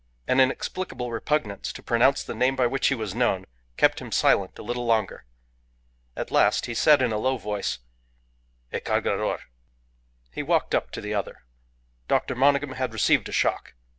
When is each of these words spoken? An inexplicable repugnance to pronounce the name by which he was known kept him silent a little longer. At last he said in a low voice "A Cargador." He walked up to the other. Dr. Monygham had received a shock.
An 0.27 0.39
inexplicable 0.39 1.11
repugnance 1.11 1.71
to 1.73 1.83
pronounce 1.83 2.23
the 2.23 2.33
name 2.33 2.55
by 2.55 2.65
which 2.65 2.87
he 2.87 2.95
was 2.95 3.13
known 3.13 3.45
kept 3.77 4.01
him 4.01 4.11
silent 4.11 4.57
a 4.57 4.63
little 4.63 4.87
longer. 4.87 5.25
At 6.17 6.31
last 6.31 6.65
he 6.65 6.73
said 6.73 7.03
in 7.03 7.11
a 7.11 7.19
low 7.19 7.37
voice 7.37 7.77
"A 8.73 8.79
Cargador." 8.79 9.37
He 10.31 10.41
walked 10.41 10.73
up 10.73 10.89
to 10.93 11.01
the 11.01 11.13
other. 11.13 11.43
Dr. 12.07 12.33
Monygham 12.33 12.77
had 12.77 12.93
received 12.93 13.29
a 13.29 13.31
shock. 13.31 13.75